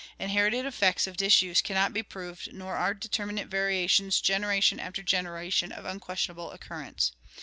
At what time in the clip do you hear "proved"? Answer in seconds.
2.01-2.51